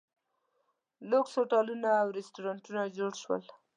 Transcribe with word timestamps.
لوکس 1.09 1.33
هوټلونه 1.39 1.89
او 2.01 2.07
ریسټورانټونه 2.17 2.81
جوړ 2.97 3.11
شول. 3.21 3.41